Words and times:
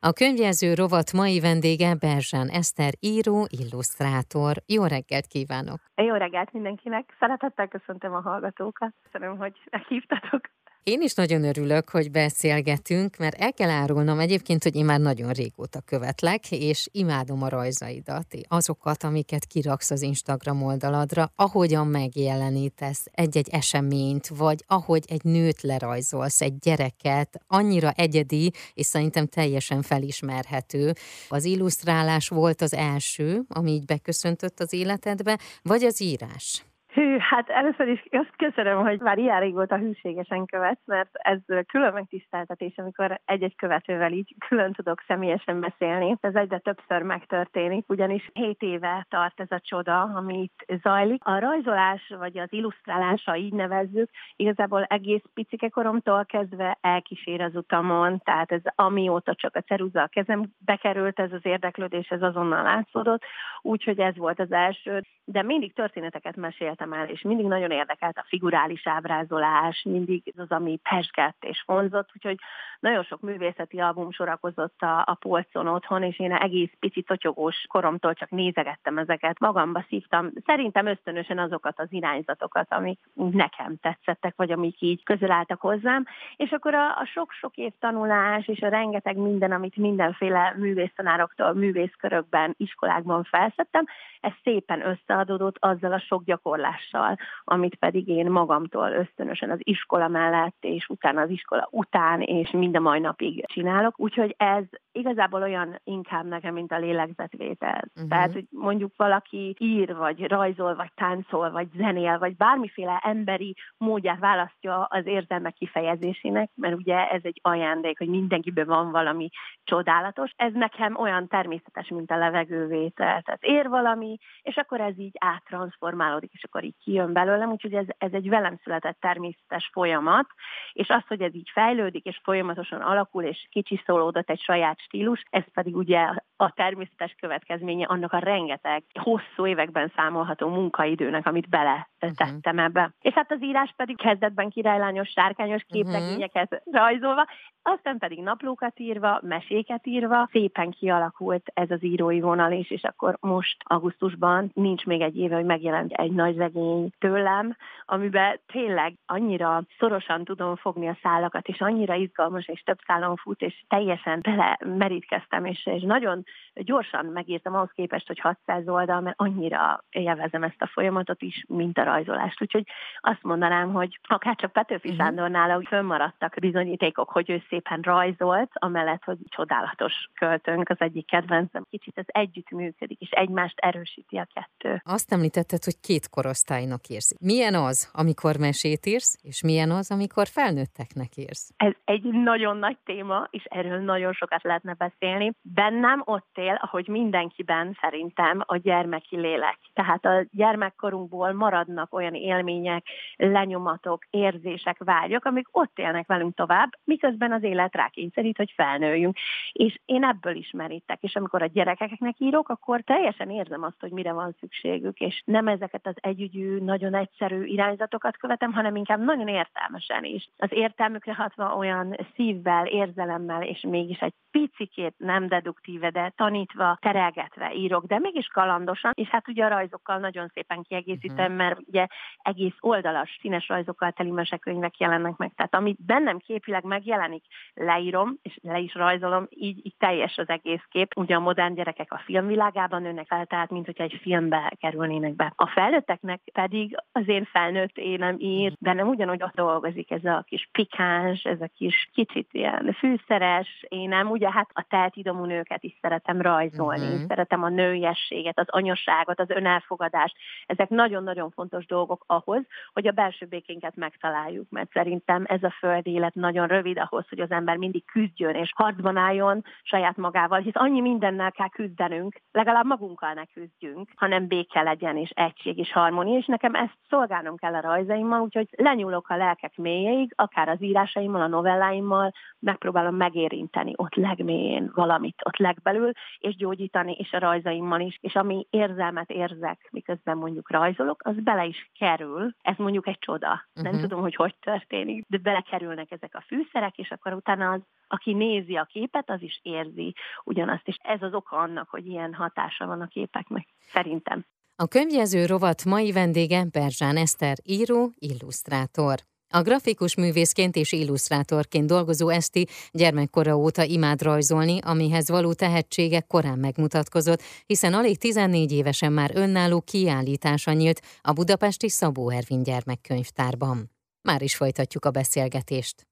A 0.00 0.12
könyvjelző 0.12 0.74
rovat 0.74 1.12
mai 1.12 1.40
vendége 1.40 1.94
Berzsán 1.94 2.48
Eszter, 2.48 2.92
író, 3.00 3.46
illusztrátor. 3.60 4.54
Jó 4.66 4.84
reggelt 4.84 5.26
kívánok! 5.26 5.78
Jó 5.94 6.14
reggelt 6.14 6.52
mindenkinek! 6.52 7.14
Szeretettel 7.18 7.68
köszöntöm 7.68 8.14
a 8.14 8.20
hallgatókat. 8.20 8.94
Köszönöm, 9.02 9.36
hogy 9.36 9.52
meghívtatok. 9.70 10.40
Én 10.82 11.02
is 11.02 11.14
nagyon 11.14 11.44
örülök, 11.44 11.88
hogy 11.90 12.10
beszélgetünk, 12.10 13.16
mert 13.16 13.40
el 13.40 13.52
kell 13.52 13.70
árulnom 13.70 14.18
egyébként, 14.18 14.62
hogy 14.62 14.76
én 14.76 14.84
már 14.84 15.00
nagyon 15.00 15.32
régóta 15.32 15.80
követlek, 15.80 16.50
és 16.50 16.88
imádom 16.92 17.42
a 17.42 17.48
rajzaidat, 17.48 18.26
azokat, 18.48 19.04
amiket 19.04 19.44
kiraksz 19.44 19.90
az 19.90 20.02
Instagram 20.02 20.62
oldaladra, 20.62 21.32
ahogyan 21.36 21.86
megjelenítesz 21.86 23.04
egy-egy 23.12 23.48
eseményt, 23.48 24.28
vagy 24.28 24.64
ahogy 24.66 25.04
egy 25.08 25.24
nőt 25.24 25.62
lerajzolsz, 25.62 26.40
egy 26.40 26.58
gyereket, 26.58 27.40
annyira 27.46 27.90
egyedi, 27.90 28.52
és 28.74 28.86
szerintem 28.86 29.26
teljesen 29.26 29.82
felismerhető. 29.82 30.92
Az 31.28 31.44
illusztrálás 31.44 32.28
volt 32.28 32.62
az 32.62 32.74
első, 32.74 33.42
ami 33.48 33.70
így 33.70 33.84
beköszöntött 33.84 34.60
az 34.60 34.72
életedbe, 34.72 35.38
vagy 35.62 35.84
az 35.84 36.02
írás? 36.02 36.62
Hű, 36.98 37.16
hát 37.18 37.48
először 37.48 37.88
is 37.88 38.02
azt 38.10 38.36
köszönöm, 38.36 38.82
hogy 38.82 39.00
már 39.00 39.18
ilyen 39.18 39.40
régóta 39.40 39.76
hűségesen 39.76 40.46
követsz, 40.46 40.86
mert 40.86 41.08
ez 41.12 41.38
külön 41.66 41.92
megtiszteltetés, 41.92 42.76
amikor 42.76 43.20
egy-egy 43.24 43.56
követővel 43.56 44.12
így 44.12 44.34
külön 44.48 44.72
tudok 44.72 45.02
személyesen 45.06 45.60
beszélni. 45.60 46.16
Ez 46.20 46.34
egyre 46.34 46.58
többször 46.58 47.02
megtörténik, 47.02 47.88
ugyanis 47.88 48.30
7 48.32 48.62
éve 48.62 49.06
tart 49.08 49.40
ez 49.40 49.50
a 49.50 49.60
csoda, 49.60 50.02
ami 50.02 50.42
itt 50.42 50.80
zajlik. 50.82 51.24
A 51.24 51.38
rajzolás, 51.38 52.12
vagy 52.18 52.38
az 52.38 52.52
illusztrálás, 52.52 53.24
ha 53.24 53.36
így 53.36 53.52
nevezzük, 53.52 54.10
igazából 54.36 54.82
egész 54.82 55.22
picike 55.34 55.68
koromtól 55.68 56.24
kezdve 56.24 56.78
elkísér 56.80 57.40
az 57.40 57.56
utamon, 57.56 58.20
tehát 58.24 58.52
ez 58.52 58.62
amióta 58.74 59.34
csak 59.34 59.56
a 59.56 59.60
ceruza 59.60 60.02
a 60.02 60.06
kezembe 60.06 60.76
került, 60.80 61.20
ez 61.20 61.32
az 61.32 61.46
érdeklődés, 61.46 62.08
ez 62.08 62.22
azonnal 62.22 62.62
látszódott, 62.62 63.22
úgyhogy 63.62 63.98
ez 63.98 64.16
volt 64.16 64.40
az 64.40 64.52
első, 64.52 65.02
de 65.30 65.42
mindig 65.42 65.72
történeteket 65.72 66.36
meséltem 66.36 66.92
el, 66.92 67.08
és 67.08 67.22
mindig 67.22 67.46
nagyon 67.46 67.70
érdekelt 67.70 68.18
a 68.18 68.24
figurális 68.28 68.86
ábrázolás, 68.86 69.82
mindig 69.82 70.34
az, 70.36 70.50
ami 70.50 70.80
pesgett 70.90 71.44
és 71.44 71.62
vonzott, 71.66 72.08
úgyhogy 72.14 72.38
nagyon 72.80 73.02
sok 73.02 73.20
művészeti 73.20 73.78
album 73.80 74.10
sorakozott 74.10 74.82
a, 74.82 75.02
a 75.06 75.16
polcon 75.20 75.66
otthon, 75.66 76.02
és 76.02 76.18
én 76.18 76.32
egész 76.32 76.70
pici 76.78 77.02
totyogós 77.02 77.64
koromtól 77.68 78.14
csak 78.14 78.30
nézegettem 78.30 78.98
ezeket, 78.98 79.38
magamba 79.38 79.84
szívtam. 79.88 80.30
Szerintem 80.46 80.86
ösztönösen 80.86 81.38
azokat 81.38 81.80
az 81.80 81.86
irányzatokat, 81.90 82.72
amik 82.72 82.98
nekem 83.14 83.76
tetszettek, 83.76 84.34
vagy 84.36 84.50
amik 84.50 84.80
így 84.80 85.04
közel 85.04 85.30
álltak 85.30 85.60
hozzám, 85.60 86.04
és 86.36 86.50
akkor 86.50 86.74
a, 86.74 86.86
a 86.86 87.04
sok-sok 87.04 87.56
év 87.56 87.72
tanulás, 87.80 88.48
és 88.48 88.60
a 88.60 88.68
rengeteg 88.68 89.16
minden, 89.16 89.52
amit 89.52 89.76
mindenféle 89.76 90.54
művésztanároktól, 90.56 91.54
művészkörökben, 91.54 92.54
iskolákban 92.56 93.24
felszettem, 93.24 93.84
ez 94.20 94.32
szépen 94.42 94.86
összeadódott 94.86 95.56
azzal 95.58 95.92
a 95.92 96.00
sok 96.00 96.24
gyakorlás 96.24 96.78
tudással, 96.78 97.16
amit 97.44 97.74
pedig 97.74 98.08
én 98.08 98.30
magamtól 98.30 98.90
ösztönösen 98.90 99.50
az 99.50 99.58
iskola 99.62 100.08
mellett, 100.08 100.56
és 100.60 100.88
utána 100.88 101.20
az 101.20 101.30
iskola 101.30 101.68
után, 101.70 102.20
és 102.20 102.50
mind 102.68 102.86
a 102.86 102.90
mai 102.90 103.00
napig 103.00 103.46
csinálok. 103.46 104.00
Úgyhogy 104.00 104.34
ez 104.38 104.64
igazából 104.98 105.42
olyan 105.42 105.80
inkább 105.84 106.24
nekem, 106.24 106.54
mint 106.54 106.72
a 106.72 106.78
lélegzetvétel. 106.78 107.82
Uh-huh. 107.94 108.08
Tehát, 108.08 108.32
hogy 108.32 108.46
mondjuk 108.50 108.92
valaki 108.96 109.56
ír, 109.58 109.96
vagy 109.96 110.26
rajzol, 110.26 110.74
vagy 110.74 110.92
táncol, 110.94 111.50
vagy 111.50 111.68
zenél, 111.76 112.18
vagy 112.18 112.36
bármiféle 112.36 113.00
emberi 113.04 113.56
módját 113.76 114.18
választja 114.18 114.84
az 114.84 115.06
érzelmek 115.06 115.54
kifejezésének, 115.54 116.50
mert 116.54 116.74
ugye 116.74 117.10
ez 117.10 117.20
egy 117.24 117.40
ajándék, 117.42 117.98
hogy 117.98 118.08
mindenkiben 118.08 118.66
van 118.66 118.90
valami 118.90 119.28
csodálatos. 119.64 120.32
Ez 120.36 120.52
nekem 120.52 120.96
olyan 120.96 121.28
természetes, 121.28 121.88
mint 121.88 122.10
a 122.10 122.16
levegővétel. 122.16 123.22
Tehát 123.22 123.42
ér 123.42 123.68
valami, 123.68 124.18
és 124.42 124.56
akkor 124.56 124.80
ez 124.80 124.98
így 124.98 125.16
áttransformálódik, 125.18 126.32
és 126.32 126.44
akkor 126.44 126.64
így 126.64 126.76
kijön 126.84 127.12
belőlem, 127.12 127.50
úgyhogy 127.50 127.74
ez, 127.74 127.86
ez 127.98 128.12
egy 128.12 128.28
velem 128.28 128.58
született 128.62 129.00
természetes 129.00 129.70
folyamat, 129.72 130.26
és 130.72 130.88
az, 130.88 131.02
hogy 131.06 131.22
ez 131.22 131.34
így 131.34 131.50
fejlődik, 131.52 132.04
és 132.04 132.20
folyamatosan 132.22 132.80
alakul, 132.80 133.22
és 133.22 133.46
kicsiszolódott 133.50 134.30
egy 134.30 134.40
saját 134.40 134.78
stílus, 134.88 135.22
ez 135.30 135.44
pedig 135.52 135.76
ugye 135.76 136.08
a 136.40 136.52
természetes 136.52 137.14
következménye 137.20 137.86
annak 137.86 138.12
a 138.12 138.18
rengeteg 138.18 138.82
hosszú 139.00 139.46
években 139.46 139.92
számolható 139.96 140.48
munkaidőnek, 140.48 141.26
amit 141.26 141.48
bele 141.48 141.88
tettem 141.98 142.38
uh-huh. 142.42 142.62
ebbe. 142.62 142.92
És 143.00 143.12
hát 143.14 143.32
az 143.32 143.42
írás 143.42 143.72
pedig 143.76 143.96
kezdetben 143.96 144.50
királylányos, 144.50 145.08
sárkányos 145.08 145.64
mhm. 145.68 145.72
képregényeket 145.72 146.52
uh-huh. 146.52 146.74
rajzolva, 146.74 147.26
aztán 147.62 147.98
pedig 147.98 148.22
naplókat 148.22 148.78
írva, 148.78 149.20
meséket 149.22 149.86
írva, 149.86 150.28
szépen 150.30 150.70
kialakult 150.70 151.50
ez 151.54 151.70
az 151.70 151.84
írói 151.84 152.20
vonal 152.20 152.52
is, 152.52 152.70
és 152.70 152.82
akkor 152.82 153.16
most 153.20 153.56
augusztusban 153.64 154.50
nincs 154.54 154.84
még 154.84 155.00
egy 155.00 155.16
éve, 155.16 155.34
hogy 155.34 155.44
megjelent 155.44 155.92
egy 155.92 156.12
nagy 156.12 156.36
regény 156.36 156.90
tőlem, 156.98 157.56
amiben 157.84 158.40
tényleg 158.46 158.94
annyira 159.06 159.62
szorosan 159.78 160.24
tudom 160.24 160.56
fogni 160.56 160.88
a 160.88 160.98
szálakat, 161.02 161.48
és 161.48 161.60
annyira 161.60 161.94
izgalmas, 161.94 162.48
és 162.48 162.62
több 162.62 162.78
szálon 162.86 163.16
fut, 163.16 163.42
és 163.42 163.64
teljesen 163.68 164.20
bele 164.22 164.58
merítkeztem, 164.76 165.44
és, 165.44 165.66
és 165.66 165.82
nagyon 165.82 166.24
gyorsan 166.54 167.06
megírtam 167.06 167.54
ahhoz 167.54 167.70
képest, 167.74 168.06
hogy 168.06 168.18
600 168.18 168.68
oldal, 168.68 169.00
mert 169.00 169.20
annyira 169.20 169.84
élvezem 169.90 170.42
ezt 170.42 170.62
a 170.62 170.66
folyamatot 170.66 171.22
is, 171.22 171.44
mint 171.48 171.78
a 171.78 171.82
rajzolást. 171.82 172.42
Úgyhogy 172.42 172.66
azt 173.00 173.22
mondanám, 173.22 173.72
hogy 173.72 173.98
akár 174.02 174.36
csak 174.36 174.52
Petőfi 174.52 174.88
uh-huh. 174.88 175.04
Sándornál, 175.04 175.54
hogy 175.54 175.66
fönnmaradtak 175.66 176.34
bizonyítékok, 176.40 177.10
hogy 177.10 177.30
ő 177.30 177.42
szépen 177.48 177.80
rajzolt, 177.80 178.50
amellett, 178.52 179.04
hogy 179.04 179.18
csodálatos 179.28 179.92
költőnk, 180.14 180.68
az 180.68 180.80
egyik 180.80 181.06
kedvencem, 181.06 181.66
kicsit 181.70 181.98
ez 181.98 182.04
együtt 182.06 182.50
működik, 182.50 183.00
és 183.00 183.10
egymást 183.10 183.58
erősíti 183.58 184.16
a 184.16 184.28
kettő. 184.34 184.82
Azt 184.84 185.12
említetted, 185.12 185.64
hogy 185.64 185.80
két 185.80 186.08
korosztálynak 186.08 186.88
írsz. 186.88 187.14
Milyen 187.20 187.54
az, 187.54 187.90
amikor 187.92 188.36
mesét 188.36 188.86
írsz, 188.86 189.18
és 189.22 189.42
milyen 189.42 189.70
az, 189.70 189.90
amikor 189.90 190.26
felnőtteknek 190.26 191.16
írsz? 191.16 191.52
Ez 191.56 191.72
egy 191.84 192.02
nagyon 192.02 192.56
nagy 192.56 192.76
téma, 192.84 193.28
és 193.30 193.44
erről 193.44 193.78
nagyon 193.78 194.12
sokat 194.12 194.42
lehetne 194.42 194.74
beszélni. 194.74 195.32
Bennem 195.42 196.02
ott 196.04 196.17
él, 196.34 196.58
ahogy 196.60 196.88
mindenkiben 196.88 197.76
szerintem 197.80 198.42
a 198.46 198.56
gyermeki 198.56 199.16
lélek. 199.16 199.58
Tehát 199.72 200.04
a 200.04 200.24
gyermekkorunkból 200.30 201.32
maradnak 201.32 201.94
olyan 201.94 202.14
élmények, 202.14 202.86
lenyomatok, 203.16 204.04
érzések, 204.10 204.76
vágyak, 204.84 205.24
amik 205.24 205.46
ott 205.50 205.78
élnek 205.78 206.06
velünk 206.06 206.34
tovább, 206.34 206.70
miközben 206.84 207.32
az 207.32 207.42
élet 207.42 207.74
rákényszerít, 207.74 208.36
hogy 208.36 208.52
felnőjünk. 208.56 209.16
És 209.52 209.78
én 209.84 210.04
ebből 210.04 210.36
ismerítek, 210.36 211.02
és 211.02 211.16
amikor 211.16 211.42
a 211.42 211.46
gyerekeknek 211.46 212.14
írok, 212.18 212.48
akkor 212.48 212.80
teljesen 212.80 213.30
érzem 213.30 213.62
azt, 213.62 213.80
hogy 213.80 213.90
mire 213.90 214.12
van 214.12 214.36
szükségük, 214.38 214.98
és 214.98 215.22
nem 215.24 215.48
ezeket 215.48 215.86
az 215.86 215.94
együgyű, 216.00 216.58
nagyon 216.58 216.94
egyszerű 216.94 217.44
irányzatokat 217.44 218.16
követem, 218.16 218.52
hanem 218.52 218.76
inkább 218.76 219.00
nagyon 219.00 219.28
értelmesen 219.28 220.04
is. 220.04 220.28
Az 220.36 220.52
értelmükre 220.52 221.14
hatva 221.14 221.56
olyan 221.56 221.96
szívvel, 222.14 222.66
érzelemmel, 222.66 223.42
és 223.42 223.60
mégis 223.60 223.98
egy 223.98 224.14
picikét 224.30 224.94
nem 224.96 225.28
deduktíve, 225.28 225.90
de 225.90 226.07
tanítva, 226.16 226.78
terelgetve 226.80 227.52
írok, 227.54 227.84
de 227.84 227.98
mégis 227.98 228.26
kalandosan, 228.26 228.92
és 228.94 229.08
hát 229.08 229.28
ugye 229.28 229.44
a 229.44 229.48
rajzokkal 229.48 229.98
nagyon 229.98 230.30
szépen 230.34 230.62
kiegészítem, 230.62 231.32
uh-huh. 231.32 231.36
mert 231.36 231.58
ugye 231.66 231.86
egész 232.22 232.56
oldalas, 232.60 233.18
színes 233.20 233.48
rajzokkal 233.48 233.92
teli 233.92 234.10
mesekönyvek 234.10 234.78
jelennek 234.78 235.16
meg, 235.16 235.32
tehát 235.36 235.54
ami 235.54 235.76
bennem 235.86 236.18
képileg 236.18 236.64
megjelenik, 236.64 237.24
leírom, 237.54 238.16
és 238.22 238.38
le 238.42 238.58
is 238.58 238.74
rajzolom, 238.74 239.26
így, 239.30 239.66
így 239.66 239.74
teljes 239.78 240.18
az 240.18 240.28
egész 240.28 240.62
kép. 240.70 240.92
Ugye 240.96 241.14
a 241.14 241.20
modern 241.20 241.54
gyerekek 241.54 241.92
a 241.92 242.02
filmvilágában 242.04 242.82
nőnek 242.82 243.06
fel, 243.06 243.26
tehát 243.26 243.50
mint 243.50 243.66
hogyha 243.66 243.84
egy 243.84 243.98
filmbe 244.02 244.52
kerülnének 244.60 245.14
be. 245.14 245.32
A 245.36 245.46
felnőtteknek 245.46 246.20
pedig 246.32 246.76
az 246.92 247.08
én 247.08 247.24
felnőtt 247.24 247.76
énem 247.76 248.16
ír, 248.18 248.52
de 248.58 248.72
nem 248.72 248.88
ugyanúgy 248.88 249.22
ott 249.22 249.34
dolgozik 249.34 249.90
ez 249.90 250.04
a 250.04 250.24
kis 250.26 250.48
pikáns, 250.52 251.22
ez 251.22 251.40
a 251.40 251.50
kis 251.56 251.90
kicsit 251.92 252.28
ilyen 252.32 252.72
fűszeres 252.78 253.64
énem, 253.68 254.10
ugye 254.10 254.30
hát 254.30 254.50
a 254.52 254.64
teltidomú 254.68 255.24
nőket 255.24 255.62
is 255.62 255.78
szeretem 255.98 256.20
rajzolni, 256.20 256.86
uh-huh. 256.86 257.06
szeretem 257.08 257.42
a 257.42 257.48
nőiességet, 257.48 258.38
az 258.38 258.46
anyaságot, 258.48 259.20
az 259.20 259.30
önelfogadást. 259.30 260.16
Ezek 260.46 260.68
nagyon-nagyon 260.68 261.30
fontos 261.30 261.66
dolgok 261.66 262.04
ahhoz, 262.06 262.42
hogy 262.72 262.86
a 262.86 262.92
belső 262.92 263.26
békénket 263.26 263.76
megtaláljuk, 263.76 264.46
mert 264.50 264.70
szerintem 264.72 265.24
ez 265.26 265.42
a 265.42 265.54
földi 265.58 265.90
élet 265.90 266.14
nagyon 266.14 266.46
rövid 266.46 266.78
ahhoz, 266.78 267.08
hogy 267.08 267.20
az 267.20 267.30
ember 267.30 267.56
mindig 267.56 267.84
küzdjön 267.84 268.34
és 268.34 268.52
harcban 268.54 268.96
álljon 268.96 269.44
saját 269.62 269.96
magával, 269.96 270.40
hisz 270.40 270.56
annyi 270.56 270.80
mindennel 270.80 271.32
kell 271.32 271.48
küzdenünk, 271.48 272.20
legalább 272.32 272.66
magunkkal 272.66 273.12
ne 273.12 273.24
küzdjünk, 273.24 273.88
hanem 273.96 274.26
béke 274.26 274.62
legyen 274.62 274.96
és 274.96 275.10
egység 275.14 275.58
és 275.58 275.72
harmónia, 275.72 276.18
és 276.18 276.26
nekem 276.26 276.54
ezt 276.54 276.76
szolgálnom 276.88 277.36
kell 277.36 277.54
a 277.54 277.60
rajzaimmal, 277.60 278.20
úgyhogy 278.20 278.48
lenyúlok 278.56 279.08
a 279.08 279.16
lelkek 279.16 279.56
mélyéig, 279.56 280.12
akár 280.16 280.48
az 280.48 280.62
írásaimmal, 280.62 281.20
a 281.20 281.26
novelláimmal, 281.26 282.12
megpróbálom 282.38 282.94
megérinteni 282.94 283.72
ott 283.76 283.94
legmélyén 283.94 284.70
valamit, 284.74 285.22
ott 285.24 285.36
legbelül, 285.36 285.87
belül, 285.88 285.92
és 286.18 286.36
gyógyítani, 286.36 286.92
és 286.92 287.12
a 287.12 287.18
rajzaimmal 287.18 287.80
is, 287.80 287.98
és 288.00 288.14
ami 288.14 288.46
érzelmet 288.50 289.10
érzek, 289.10 289.68
miközben 289.70 290.16
mondjuk 290.16 290.50
rajzolok, 290.50 291.00
az 291.04 291.14
bele 291.22 291.44
is 291.44 291.70
kerül. 291.78 292.34
Ez 292.42 292.54
mondjuk 292.56 292.86
egy 292.88 292.98
csoda. 292.98 293.28
Uh-huh. 293.28 293.62
Nem 293.62 293.72
mhm. 293.72 293.82
tudom, 293.82 294.00
hogy 294.00 294.14
hogy 294.14 294.34
történik, 294.40 295.04
de 295.08 295.18
belekerülnek 295.18 295.90
ezek 295.90 296.14
a 296.14 296.24
fűszerek, 296.26 296.76
és 296.76 296.90
akkor 296.90 297.12
utána 297.12 297.50
az, 297.50 297.60
aki 297.86 298.12
nézi 298.12 298.56
a 298.56 298.64
képet, 298.64 299.10
az 299.10 299.22
is 299.22 299.40
érzi 299.42 299.94
ugyanazt, 300.24 300.68
és 300.68 300.76
ez 300.82 301.02
az 301.02 301.14
oka 301.14 301.36
annak, 301.36 301.68
hogy 301.68 301.86
ilyen 301.86 302.14
hatása 302.14 302.66
van 302.66 302.80
a 302.80 302.86
képeknek, 302.86 303.48
szerintem. 303.58 304.24
A 304.56 304.66
könyvjező 304.66 305.26
rovat 305.26 305.64
mai 305.64 305.92
vendége 305.92 306.44
Berzsán 306.52 306.96
Eszter, 306.96 307.36
író, 307.44 307.92
illusztrátor. 307.98 308.98
A 309.30 309.42
grafikus 309.42 309.94
művészként 309.94 310.56
és 310.56 310.72
illusztrátorként 310.72 311.66
dolgozó 311.66 312.08
Eszti 312.08 312.46
gyermekkora 312.72 313.36
óta 313.36 313.62
imád 313.62 314.02
rajzolni, 314.02 314.58
amihez 314.62 315.08
való 315.08 315.32
tehetsége 315.32 316.00
korán 316.00 316.38
megmutatkozott, 316.38 317.22
hiszen 317.46 317.74
alig 317.74 317.98
14 317.98 318.52
évesen 318.52 318.92
már 318.92 319.10
önálló 319.14 319.60
kiállítása 319.60 320.52
nyílt 320.52 320.82
a 321.00 321.12
budapesti 321.12 321.68
Szabó 321.68 322.10
Ervin 322.10 322.42
gyermekkönyvtárban. 322.42 323.70
Már 324.02 324.22
is 324.22 324.36
folytatjuk 324.36 324.84
a 324.84 324.90
beszélgetést. 324.90 325.86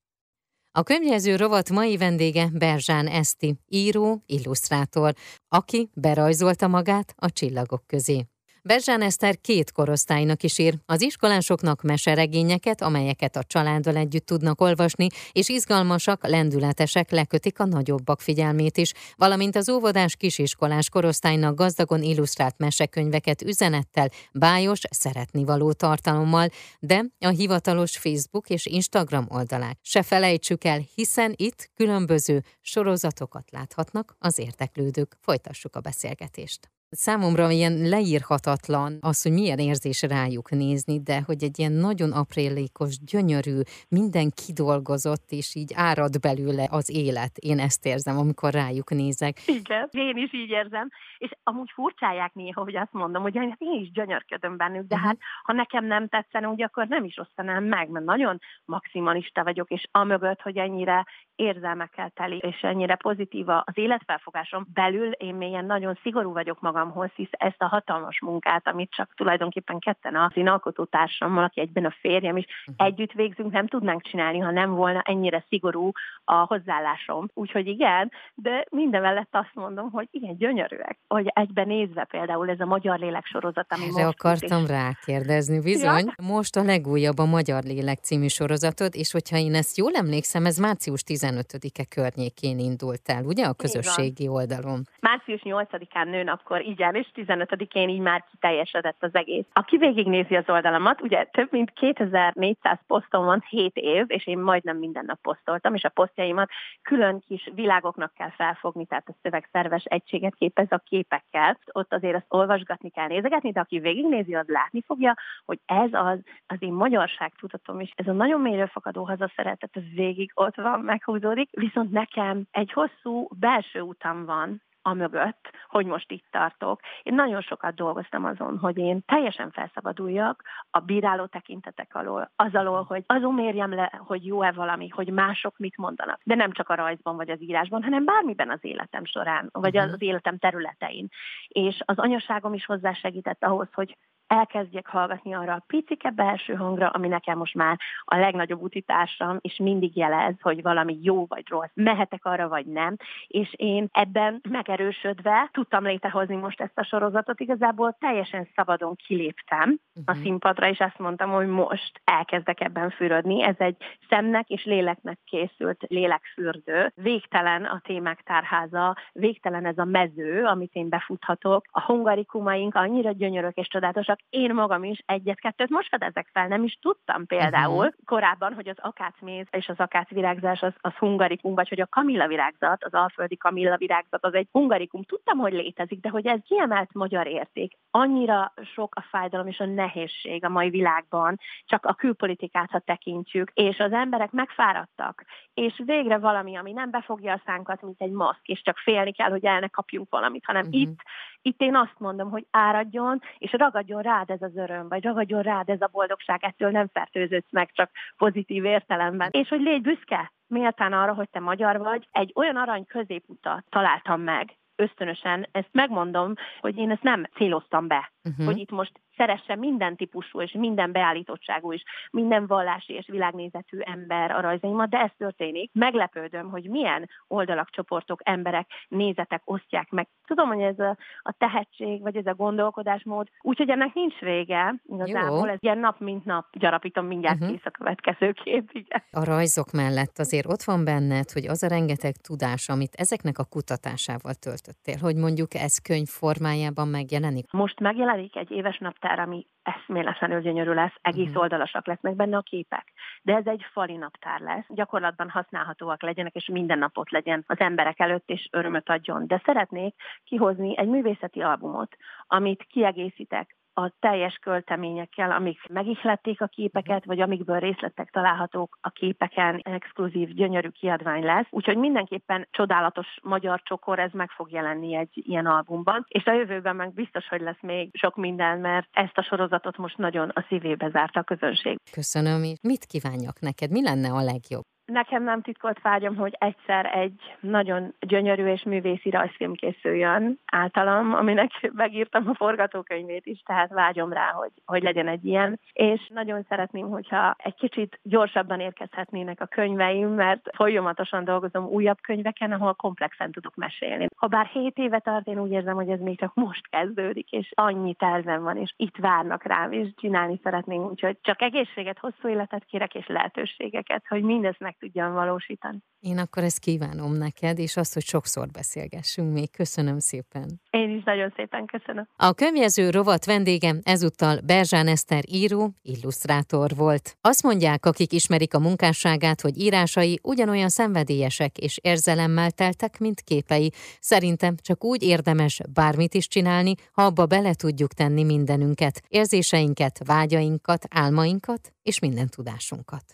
A 0.72 0.82
könyvjező 0.82 1.36
rovat 1.36 1.70
mai 1.70 1.96
vendége 1.96 2.48
Berzsán 2.52 3.06
Eszti, 3.06 3.54
író, 3.68 4.22
illusztrátor, 4.26 5.14
aki 5.48 5.90
berajzolta 5.94 6.66
magát 6.68 7.14
a 7.16 7.30
csillagok 7.30 7.86
közé. 7.86 8.26
Berzsán 8.66 9.02
Eszter 9.02 9.40
két 9.40 9.72
korosztálynak 9.72 10.42
is 10.42 10.58
ír, 10.58 10.74
az 10.86 11.02
iskolásoknak 11.02 11.82
meseregényeket, 11.82 12.82
amelyeket 12.82 13.36
a 13.36 13.42
családdal 13.42 13.96
együtt 13.96 14.26
tudnak 14.26 14.60
olvasni, 14.60 15.06
és 15.32 15.48
izgalmasak, 15.48 16.26
lendületesek 16.26 17.10
lekötik 17.10 17.58
a 17.58 17.64
nagyobbak 17.64 18.20
figyelmét 18.20 18.76
is, 18.76 18.92
valamint 19.16 19.56
az 19.56 19.68
óvodás 19.68 20.16
kisiskolás 20.16 20.88
korosztálynak 20.88 21.54
gazdagon 21.54 22.02
illusztrált 22.02 22.58
mesekönyveket 22.58 23.42
üzenettel, 23.42 24.10
bájos, 24.32 24.80
szeretnivaló 24.90 25.72
tartalommal, 25.72 26.48
de 26.80 27.04
a 27.18 27.28
hivatalos 27.28 27.96
Facebook 27.96 28.48
és 28.48 28.66
Instagram 28.66 29.26
oldalát 29.28 29.78
se 29.82 30.02
felejtsük 30.02 30.64
el, 30.64 30.80
hiszen 30.94 31.32
itt 31.36 31.70
különböző 31.74 32.42
sorozatokat 32.60 33.50
láthatnak 33.50 34.16
az 34.18 34.38
érdeklődők. 34.38 35.16
Folytassuk 35.20 35.76
a 35.76 35.80
beszélgetést. 35.80 36.70
Számomra 36.90 37.50
ilyen 37.50 37.88
leírhatatlan 37.88 38.98
az, 39.00 39.22
hogy 39.22 39.32
milyen 39.32 39.58
érzés 39.58 40.02
rájuk 40.02 40.50
nézni, 40.50 41.02
de 41.02 41.20
hogy 41.26 41.42
egy 41.42 41.58
ilyen 41.58 41.72
nagyon 41.72 42.12
aprélékos, 42.12 42.98
gyönyörű, 43.12 43.60
minden 43.88 44.30
kidolgozott, 44.30 45.26
és 45.30 45.54
így 45.54 45.72
árad 45.74 46.20
belőle 46.20 46.66
az 46.70 46.90
élet. 46.90 47.36
Én 47.36 47.58
ezt 47.58 47.86
érzem, 47.86 48.18
amikor 48.18 48.52
rájuk 48.52 48.90
nézek. 48.90 49.36
Igen, 49.46 49.88
én 49.90 50.16
is 50.16 50.32
így 50.32 50.50
érzem, 50.50 50.88
és 51.18 51.30
amúgy 51.42 51.70
furcsálják 51.74 52.34
néha, 52.34 52.62
hogy 52.62 52.76
azt 52.76 52.92
mondom, 52.92 53.22
hogy 53.22 53.36
hát 53.36 53.56
én 53.58 53.80
is 53.80 53.90
gyönyörködöm 53.90 54.56
bennük, 54.56 54.86
de 54.86 54.94
uh-huh. 54.94 55.10
hát 55.10 55.18
ha 55.42 55.52
nekem 55.52 55.84
nem 55.84 56.08
tetszene, 56.08 56.48
ugye 56.48 56.64
akkor 56.64 56.86
nem 56.86 57.04
is 57.04 57.18
osztanám 57.18 57.64
meg, 57.64 57.88
mert 57.88 58.04
nagyon 58.04 58.40
maximalista 58.64 59.42
vagyok, 59.42 59.70
és 59.70 59.86
amögött, 59.90 60.40
hogy 60.40 60.56
ennyire 60.56 61.06
érzelmekkel 61.34 62.10
teli, 62.14 62.36
és 62.36 62.60
ennyire 62.60 62.94
pozitív 62.94 63.48
az 63.48 63.74
életfelfogásom 63.74 64.66
belül, 64.72 65.10
én 65.10 65.34
mélyen 65.34 65.64
nagyon 65.64 65.98
szigorú 66.02 66.32
vagyok 66.32 66.60
magamhoz, 66.76 67.10
hisz 67.14 67.28
ezt 67.30 67.62
a 67.62 67.66
hatalmas 67.66 68.20
munkát, 68.20 68.68
amit 68.68 68.90
csak 68.90 69.14
tulajdonképpen 69.16 69.78
ketten 69.78 70.16
az 70.16 70.30
én 70.34 70.48
alkotótársammal, 70.48 71.44
aki 71.44 71.60
egyben 71.60 71.84
a 71.84 71.94
férjem 72.00 72.36
is, 72.36 72.44
uh-huh. 72.66 72.86
együtt 72.86 73.12
végzünk, 73.12 73.52
nem 73.52 73.66
tudnánk 73.66 74.02
csinálni, 74.02 74.38
ha 74.38 74.50
nem 74.50 74.70
volna 74.74 75.00
ennyire 75.00 75.44
szigorú 75.48 75.90
a 76.24 76.34
hozzáállásom. 76.34 77.30
Úgyhogy 77.34 77.66
igen, 77.66 78.12
de 78.34 78.66
minden 78.70 79.02
mellett 79.02 79.28
azt 79.30 79.54
mondom, 79.54 79.90
hogy 79.90 80.08
igen, 80.10 80.36
gyönyörűek. 80.36 80.98
Hogy 81.08 81.30
egyben 81.34 81.66
nézve 81.66 82.04
például 82.04 82.50
ez 82.50 82.60
a 82.60 82.66
Magyar 82.66 82.98
Lélek 82.98 83.26
sorozat, 83.26 83.72
ami 83.72 83.82
Erre 83.82 84.04
most 84.04 84.20
akartam 84.20 84.62
is. 84.62 84.68
rákérdezni, 84.68 85.60
bizony. 85.60 86.04
Ja? 86.16 86.26
Most 86.34 86.56
a 86.56 86.62
legújabb 86.62 87.18
a 87.18 87.26
Magyar 87.26 87.62
Lélek 87.62 87.98
című 87.98 88.26
sorozatod, 88.26 88.94
és 88.94 89.12
hogyha 89.12 89.36
én 89.36 89.54
ezt 89.54 89.76
jól 89.76 89.92
emlékszem, 89.94 90.44
ez 90.44 90.56
március 90.58 91.02
10 91.02 91.24
15-e 91.26 91.84
környékén 91.84 92.58
indult 92.58 93.08
el, 93.08 93.24
ugye 93.24 93.44
a 93.44 93.52
közösségi 93.52 94.28
oldalon? 94.28 94.86
Március 95.00 95.40
8-án 95.44 96.04
nőnapkor, 96.04 96.60
igen, 96.66 96.94
és 96.94 97.06
15-én 97.14 97.88
így 97.88 98.00
már 98.00 98.24
kiteljesedett 98.30 99.02
az 99.02 99.14
egész. 99.14 99.44
Aki 99.52 99.76
végignézi 99.76 100.36
az 100.36 100.48
oldalamat, 100.48 101.02
ugye 101.02 101.24
több 101.24 101.52
mint 101.52 101.70
2400 101.70 102.78
posztom 102.86 103.24
van 103.24 103.44
7 103.48 103.76
év, 103.76 104.04
és 104.08 104.26
én 104.26 104.38
majdnem 104.38 104.76
minden 104.76 105.04
nap 105.06 105.20
posztoltam, 105.20 105.74
és 105.74 105.84
a 105.84 105.88
posztjaimat 105.88 106.50
külön 106.82 107.22
kis 107.26 107.50
világoknak 107.54 108.14
kell 108.14 108.30
felfogni, 108.30 108.86
tehát 108.86 109.08
a 109.08 109.14
szövegszerves 109.22 109.84
egységet 109.84 110.34
képez 110.34 110.66
a 110.70 110.82
képekkel. 110.88 111.58
Ott 111.72 111.92
azért 111.92 112.14
azt 112.14 112.26
olvasgatni 112.28 112.90
kell, 112.90 113.06
nézegetni, 113.06 113.50
de 113.52 113.60
aki 113.60 113.78
végignézi, 113.78 114.34
az 114.34 114.46
látni 114.48 114.82
fogja, 114.86 115.14
hogy 115.44 115.58
ez 115.66 115.90
az, 115.92 116.18
az 116.46 116.56
én 116.58 116.72
magyarság 116.72 117.32
tudatom 117.38 117.80
is. 117.80 117.92
Ez 117.94 118.06
a 118.06 118.12
nagyon 118.12 118.40
mélyre 118.40 118.66
fakadó 118.66 119.04
hazaszeretet, 119.04 119.70
ez 119.72 119.82
végig 119.94 120.30
ott 120.34 120.56
van, 120.56 120.80
meg 120.80 121.04
húzódik, 121.04 121.48
viszont 121.52 121.90
nekem 121.90 122.42
egy 122.50 122.72
hosszú 122.72 123.28
belső 123.38 123.80
utam 123.80 124.24
van, 124.24 124.62
a 124.86 124.94
mögött, 124.94 125.50
hogy 125.68 125.86
most 125.86 126.10
itt 126.10 126.26
tartok. 126.30 126.80
Én 127.02 127.14
nagyon 127.14 127.40
sokat 127.40 127.74
dolgoztam 127.74 128.24
azon, 128.24 128.58
hogy 128.58 128.78
én 128.78 129.04
teljesen 129.04 129.50
felszabaduljak 129.50 130.42
a 130.70 130.78
bíráló 130.78 131.26
tekintetek 131.26 131.94
alól, 131.94 132.30
az 132.36 132.54
alól, 132.54 132.82
hogy 132.82 133.04
azon 133.06 133.34
mérjem 133.34 133.74
le, 133.74 133.92
hogy 134.06 134.26
jó-e 134.26 134.52
valami, 134.52 134.88
hogy 134.88 135.12
mások 135.12 135.58
mit 135.58 135.76
mondanak. 135.76 136.20
De 136.24 136.34
nem 136.34 136.52
csak 136.52 136.68
a 136.68 136.74
rajzban 136.74 137.16
vagy 137.16 137.30
az 137.30 137.42
írásban, 137.42 137.82
hanem 137.82 138.04
bármiben 138.04 138.50
az 138.50 138.64
életem 138.64 139.04
során, 139.04 139.48
vagy 139.52 139.76
az 139.76 140.02
életem 140.02 140.38
területein. 140.38 141.08
És 141.48 141.82
az 141.84 141.98
anyaságom 141.98 142.54
is 142.54 142.64
hozzásegített 142.64 143.44
ahhoz, 143.44 143.68
hogy 143.72 143.96
elkezdjek 144.26 144.86
hallgatni 144.86 145.34
arra 145.34 145.52
a 145.52 145.64
picike 145.66 146.10
belső 146.10 146.54
hangra, 146.54 146.88
ami 146.88 147.08
nekem 147.08 147.38
most 147.38 147.54
már 147.54 147.78
a 148.04 148.16
legnagyobb 148.16 148.62
utitársam, 148.62 149.38
és 149.40 149.56
mindig 149.56 149.96
jelez, 149.96 150.34
hogy 150.40 150.62
valami 150.62 150.98
jó 151.02 151.26
vagy 151.26 151.48
rossz, 151.48 151.70
mehetek 151.74 152.24
arra 152.24 152.48
vagy 152.48 152.66
nem, 152.66 152.96
és 153.26 153.54
én 153.56 153.88
ebben 153.92 154.40
megerősödve 154.48 155.48
tudtam 155.52 155.84
létrehozni 155.84 156.36
most 156.36 156.60
ezt 156.60 156.78
a 156.78 156.84
sorozatot, 156.84 157.40
igazából 157.40 157.96
teljesen 158.00 158.48
szabadon 158.54 158.96
kiléptem 159.06 159.68
uh-huh. 159.68 160.02
a 160.06 160.12
mhm. 160.12 160.22
színpadra, 160.22 160.68
és 160.68 160.78
azt 160.80 160.98
mondtam, 160.98 161.30
hogy 161.30 161.46
most 161.46 162.00
elkezdek 162.04 162.60
ebben 162.60 162.90
fürödni. 162.90 163.42
Ez 163.42 163.54
egy 163.58 163.76
szemnek 164.08 164.48
és 164.48 164.64
léleknek 164.64 165.18
készült 165.24 165.84
lélekfürdő, 165.88 166.92
végtelen 166.94 167.64
a 167.64 167.80
témák 167.84 168.22
tárháza, 168.22 168.96
végtelen 169.12 169.66
ez 169.66 169.78
a 169.78 169.84
mező, 169.84 170.44
amit 170.44 170.74
én 170.74 170.88
befuthatok. 170.88 171.64
A 171.70 171.82
hungarikumaink 171.82 172.74
annyira 172.74 173.12
gyönyörök 173.12 173.56
és 173.56 173.66
csodálatosak, 173.68 174.15
csak 174.16 174.26
én 174.30 174.54
magam 174.54 174.84
is 174.84 175.02
egyet-kettőt 175.06 175.68
most 175.68 175.88
fedezek 175.88 176.28
fel, 176.32 176.48
nem 176.48 176.64
is 176.64 176.78
tudtam 176.82 177.26
például 177.26 177.86
uh-huh. 177.86 178.04
korábban, 178.04 178.54
hogy 178.54 178.68
az 178.68 178.76
akácméz 178.78 179.46
és 179.50 179.68
az 179.68 179.78
akácvirágzás 179.78 180.62
az, 180.62 180.72
az 180.80 180.92
hungarikum, 180.92 181.54
vagy 181.54 181.68
hogy 181.68 181.80
a 181.80 181.86
kamilla 181.86 182.26
virágzat, 182.26 182.84
az 182.84 182.92
alföldi 182.92 183.36
kamilla 183.36 183.76
virágzat 183.76 184.24
az 184.24 184.34
egy 184.34 184.48
hungarikum. 184.52 185.02
Tudtam, 185.02 185.38
hogy 185.38 185.52
létezik, 185.52 186.00
de 186.00 186.08
hogy 186.08 186.26
ez 186.26 186.40
kiemelt 186.44 186.94
magyar 186.94 187.26
érték. 187.26 187.72
Annyira 187.90 188.52
sok 188.74 188.94
a 188.94 189.06
fájdalom 189.10 189.46
és 189.46 189.58
a 189.58 189.66
nehézség 189.66 190.44
a 190.44 190.48
mai 190.48 190.70
világban, 190.70 191.38
csak 191.64 191.86
a 191.86 191.94
külpolitikát, 191.94 192.70
ha 192.70 192.78
tekintjük, 192.78 193.50
és 193.54 193.78
az 193.78 193.92
emberek 193.92 194.30
megfáradtak, 194.30 195.24
és 195.54 195.82
végre 195.84 196.18
valami, 196.18 196.56
ami 196.56 196.72
nem 196.72 196.90
befogja 196.90 197.32
a 197.32 197.42
szánkat, 197.44 197.82
mint 197.82 198.00
egy 198.00 198.10
maszk, 198.10 198.46
és 198.46 198.62
csak 198.62 198.76
félni 198.76 199.12
kell, 199.12 199.30
hogy 199.30 199.44
el 199.44 199.60
ne 199.60 199.68
kapjunk 199.68 200.10
valamit, 200.10 200.44
hanem 200.44 200.66
uh-huh. 200.66 200.80
itt 200.80 201.00
itt 201.46 201.60
én 201.60 201.76
azt 201.76 201.94
mondom, 201.98 202.30
hogy 202.30 202.46
áradjon, 202.50 203.20
és 203.38 203.52
ragadjon 203.52 204.02
rád 204.02 204.30
ez 204.30 204.42
az 204.42 204.56
öröm, 204.56 204.88
vagy 204.88 205.04
ragadjon 205.04 205.42
rád 205.42 205.68
ez 205.68 205.80
a 205.80 205.88
boldogság, 205.92 206.44
ettől 206.44 206.70
nem 206.70 206.88
fertőződsz 206.92 207.52
meg, 207.52 207.70
csak 207.72 207.90
pozitív 208.16 208.64
értelemben. 208.64 209.28
És 209.32 209.48
hogy 209.48 209.60
légy 209.60 209.82
büszke, 209.82 210.32
méltán 210.46 210.92
arra, 210.92 211.14
hogy 211.14 211.28
te 211.30 211.40
magyar 211.40 211.78
vagy, 211.78 212.08
egy 212.12 212.32
olyan 212.34 212.56
arany 212.56 212.86
középutat 212.86 213.64
találtam 213.68 214.20
meg, 214.20 214.56
ösztönösen, 214.76 215.46
ezt 215.52 215.72
megmondom, 215.72 216.32
hogy 216.60 216.76
én 216.78 216.90
ezt 216.90 217.02
nem 217.02 217.26
céloztam 217.34 217.86
be, 217.86 218.12
uh-huh. 218.26 218.46
hogy 218.46 218.58
itt 218.58 218.70
most 218.70 218.92
szeresse 219.16 219.56
minden 219.56 219.96
típusú 219.96 220.40
és 220.40 220.52
minden 220.52 220.92
beállítottságú 220.92 221.72
és 221.72 221.82
minden 222.10 222.46
vallási 222.46 222.92
és 222.92 223.06
világnézetű 223.10 223.78
ember 223.78 224.30
a 224.30 224.40
rajzaimat, 224.40 224.88
de 224.88 224.98
ez 224.98 225.10
történik. 225.16 225.70
Meglepődöm, 225.72 226.50
hogy 226.50 226.68
milyen 226.68 227.10
oldalak, 227.28 227.70
csoportok, 227.70 228.20
emberek, 228.24 228.70
nézetek 228.88 229.42
osztják 229.44 229.90
meg. 229.90 230.08
Tudom, 230.26 230.48
hogy 230.48 230.62
ez 230.62 230.78
a, 230.78 230.96
a 231.22 231.34
tehetség, 231.38 232.02
vagy 232.02 232.16
ez 232.16 232.26
a 232.26 232.34
gondolkodásmód, 232.34 233.28
úgyhogy 233.40 233.70
ennek 233.70 233.94
nincs 233.94 234.18
vége. 234.18 234.74
Igazából 234.84 235.46
Jó. 235.46 235.52
ez 235.52 235.58
ilyen 235.60 235.78
nap 235.78 236.00
mint 236.00 236.24
nap 236.24 236.46
gyarapítom 236.52 237.06
mindjárt 237.06 237.40
uh-huh. 237.40 237.50
kész 237.50 237.64
a 237.64 237.70
következő 237.70 238.32
kép. 238.32 238.70
Igen. 238.72 239.02
A 239.10 239.24
rajzok 239.24 239.70
mellett 239.72 240.18
azért 240.18 240.46
ott 240.46 240.62
van 240.62 240.84
benned, 240.84 241.30
hogy 241.30 241.46
az 241.46 241.62
a 241.62 241.68
rengeteg 241.68 242.14
tudás, 242.16 242.68
amit 242.68 242.94
ezeknek 242.94 243.38
a 243.38 243.44
kutatásával 243.44 244.34
töltöttél, 244.34 244.98
hogy 245.00 245.16
mondjuk 245.16 245.54
ez 245.54 245.78
könyv 245.78 246.08
formájában 246.08 246.88
megjelenik? 246.88 247.52
Most 247.52 247.80
megjelenik 247.80 248.15
egy 248.18 248.50
éves 248.50 248.78
naptár, 248.78 249.18
ami 249.18 249.46
eszméletlenül 249.62 250.40
gyönyörű 250.40 250.72
lesz, 250.72 250.94
egész 251.00 251.26
uh-huh. 251.26 251.42
oldalasak 251.42 251.86
lesznek 251.86 252.14
benne 252.14 252.36
a 252.36 252.40
képek. 252.40 252.92
De 253.22 253.34
ez 253.34 253.46
egy 253.46 253.64
fali 253.72 253.96
naptár 253.96 254.40
lesz. 254.40 254.64
Gyakorlatban 254.68 255.30
használhatóak 255.30 256.02
legyenek, 256.02 256.34
és 256.34 256.48
minden 256.52 256.78
napot 256.78 257.10
legyen 257.10 257.44
az 257.46 257.58
emberek 257.58 258.00
előtt, 258.00 258.30
és 258.30 258.48
örömöt 258.50 258.88
adjon. 258.88 259.26
De 259.26 259.42
szeretnék 259.44 259.94
kihozni 260.24 260.78
egy 260.78 260.88
művészeti 260.88 261.40
albumot, 261.40 261.96
amit 262.26 262.66
kiegészítek 262.68 263.56
a 263.78 263.92
teljes 264.00 264.34
költeményekkel, 264.42 265.30
amik 265.30 265.58
megihlették 265.68 266.40
a 266.40 266.46
képeket, 266.46 267.04
vagy 267.04 267.20
amikből 267.20 267.58
részletek 267.58 268.10
találhatók 268.10 268.78
a 268.80 268.90
képeken, 268.90 269.60
exkluzív, 269.62 270.28
gyönyörű 270.28 270.68
kiadvány 270.68 271.24
lesz. 271.24 271.46
Úgyhogy 271.50 271.76
mindenképpen 271.76 272.48
csodálatos 272.50 273.06
magyar 273.22 273.60
csokor, 273.62 273.98
ez 273.98 274.12
meg 274.12 274.30
fog 274.30 274.50
jelenni 274.50 274.96
egy 274.96 275.10
ilyen 275.12 275.46
albumban. 275.46 276.04
És 276.08 276.24
a 276.24 276.32
jövőben 276.32 276.76
meg 276.76 276.92
biztos, 276.92 277.28
hogy 277.28 277.40
lesz 277.40 277.60
még 277.60 277.90
sok 277.92 278.16
minden, 278.16 278.58
mert 278.58 278.88
ezt 278.92 279.18
a 279.18 279.22
sorozatot 279.22 279.76
most 279.76 279.96
nagyon 279.96 280.28
a 280.28 280.44
szívébe 280.48 280.88
zárta 280.90 281.20
a 281.20 281.22
közönség. 281.22 281.76
Köszönöm. 281.92 282.40
Mit 282.62 282.84
kívánjak 282.84 283.40
neked? 283.40 283.70
Mi 283.70 283.82
lenne 283.82 284.10
a 284.12 284.22
legjobb? 284.22 284.64
Nekem 284.86 285.22
nem 285.22 285.42
titkolt 285.42 285.80
vágyom, 285.82 286.16
hogy 286.16 286.36
egyszer 286.38 286.90
egy 286.94 287.36
nagyon 287.40 287.94
gyönyörű 288.00 288.46
és 288.46 288.62
művészi 288.62 289.10
rajzfilm 289.10 289.54
készüljön 289.54 290.38
általam, 290.52 291.14
aminek 291.14 291.50
megírtam 291.72 292.28
a 292.28 292.34
forgatókönyvét 292.34 293.26
is, 293.26 293.42
tehát 293.46 293.72
vágyom 293.72 294.12
rá, 294.12 294.30
hogy, 294.32 294.50
hogy 294.64 294.82
legyen 294.82 295.08
egy 295.08 295.24
ilyen. 295.24 295.60
És 295.72 296.08
nagyon 296.14 296.46
szeretném, 296.48 296.88
hogyha 296.88 297.36
egy 297.38 297.54
kicsit 297.54 297.98
gyorsabban 298.02 298.60
érkezhetnének 298.60 299.40
a 299.40 299.46
könyveim, 299.46 300.08
mert 300.08 300.48
folyamatosan 300.54 301.24
dolgozom 301.24 301.64
újabb 301.64 302.00
könyveken, 302.00 302.52
ahol 302.52 302.74
komplexen 302.74 303.32
tudok 303.32 303.54
mesélni. 303.54 304.06
Ha 304.16 304.26
bár 304.26 304.46
7 304.46 304.78
éve 304.78 304.98
tart, 304.98 305.26
én 305.26 305.40
úgy 305.40 305.50
érzem, 305.50 305.74
hogy 305.74 305.88
ez 305.88 306.00
még 306.00 306.18
csak 306.18 306.34
most 306.34 306.68
kezdődik, 306.68 307.30
és 307.30 307.52
annyi 307.54 307.94
tervem 307.94 308.42
van, 308.42 308.56
és 308.56 308.72
itt 308.76 308.96
várnak 308.96 309.44
rám, 309.44 309.72
és 309.72 309.88
csinálni 309.96 310.40
szeretnénk, 310.42 310.90
úgyhogy 310.90 311.16
csak 311.20 311.42
egészséget, 311.42 311.98
hosszú 311.98 312.28
életet 312.28 312.64
kérek, 312.64 312.94
és 312.94 313.06
lehetőségeket, 313.06 314.04
hogy 314.08 314.22
mindezt 314.22 314.60
meg 314.78 314.90
tudjam 314.90 315.12
valósítani. 315.12 315.78
Én 316.00 316.18
akkor 316.18 316.42
ezt 316.42 316.58
kívánom 316.58 317.12
neked, 317.12 317.58
és 317.58 317.76
azt, 317.76 317.94
hogy 317.94 318.02
sokszor 318.02 318.46
beszélgessünk 318.48 319.32
még. 319.32 319.50
Köszönöm 319.50 319.98
szépen. 319.98 320.60
Én 320.70 320.96
is 320.96 321.02
nagyon 321.04 321.32
szépen 321.36 321.66
köszönöm. 321.66 322.08
A 322.16 322.32
könyvező 322.32 322.90
rovat 322.90 323.24
vendégem 323.24 323.80
ezúttal 323.82 324.40
Berzsán 324.46 324.86
Eszter 324.86 325.22
író, 325.28 325.70
illusztrátor 325.82 326.70
volt. 326.76 327.16
Azt 327.20 327.42
mondják, 327.42 327.86
akik 327.86 328.12
ismerik 328.12 328.54
a 328.54 328.58
munkásságát, 328.58 329.40
hogy 329.40 329.58
írásai 329.60 330.18
ugyanolyan 330.22 330.68
szenvedélyesek 330.68 331.58
és 331.58 331.78
érzelemmel 331.82 332.50
teltek, 332.50 332.98
mint 332.98 333.20
képei. 333.20 333.70
Szerintem 334.00 334.54
csak 334.62 334.84
úgy 334.84 335.02
érdemes 335.02 335.60
bármit 335.74 336.14
is 336.14 336.28
csinálni, 336.28 336.74
ha 336.92 337.02
abba 337.02 337.26
bele 337.26 337.54
tudjuk 337.54 337.92
tenni 337.92 338.24
mindenünket, 338.24 339.02
érzéseinket, 339.08 340.06
vágyainkat, 340.06 340.84
álmainkat 340.90 341.72
és 341.82 341.98
minden 341.98 342.28
tudásunkat. 342.28 343.04